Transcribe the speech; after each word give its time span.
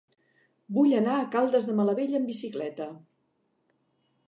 Vull 0.77 0.95
anar 0.99 1.17
a 1.17 1.27
Caldes 1.35 1.69
de 1.69 1.77
Malavella 1.81 2.19
amb 2.23 2.33
bicicleta. 2.33 2.91